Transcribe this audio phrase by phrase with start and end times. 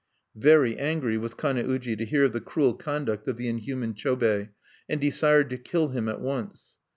[0.35, 4.49] Very angry was Kane uji to hear of the cruel conduct of the inhuman Chobei,
[4.89, 6.79] and desired to kill him at once.